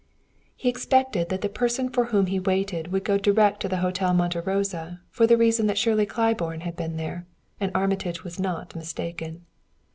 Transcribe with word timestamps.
He 0.55 0.67
expected 0.67 1.29
that 1.29 1.41
the 1.41 1.47
person 1.47 1.87
for 1.87 2.05
whom 2.05 2.25
he 2.25 2.39
waited 2.39 2.91
would 2.91 3.03
go 3.03 3.19
direct 3.19 3.59
to 3.59 3.69
the 3.69 3.77
Hotel 3.85 4.15
Monte 4.15 4.39
Rosa 4.39 4.99
for 5.11 5.27
the 5.27 5.37
reason 5.37 5.67
that 5.67 5.77
Shirley 5.77 6.07
Claiborne 6.07 6.61
had 6.61 6.75
been 6.75 6.97
there; 6.97 7.27
and 7.59 7.71
Armitage 7.75 8.23
was 8.23 8.39
not 8.39 8.75
mistaken. 8.75 9.45